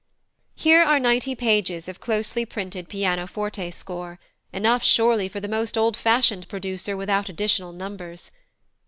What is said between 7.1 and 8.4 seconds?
additional numbers.